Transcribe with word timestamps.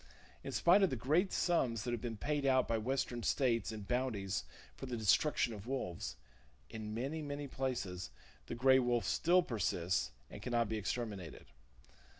In 0.43 0.51
spite 0.51 0.81
of 0.81 0.89
the 0.89 0.95
great 0.95 1.31
sums 1.31 1.83
that 1.83 1.91
have 1.91 2.01
been 2.01 2.17
paid 2.17 2.43
out 2.43 2.67
by 2.67 2.79
western 2.79 3.21
states 3.21 3.71
in 3.71 3.81
bounties 3.81 4.45
for 4.75 4.87
the 4.87 4.97
destruction 4.97 5.53
of 5.53 5.67
wolves, 5.67 6.15
in 6.71 6.95
many, 6.95 7.21
many 7.21 7.47
places 7.47 8.09
the 8.47 8.55
gray 8.55 8.79
wolf 8.79 9.05
still 9.05 9.43
persists, 9.43 10.09
and 10.31 10.41
can 10.41 10.53
not 10.53 10.67
be 10.69 10.77
exterminated. 10.77 11.45